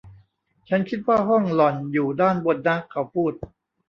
[0.69, 3.33] ฉันคิดว่าห้องหล่อนอยู่ด้านบนนะ เขาพูด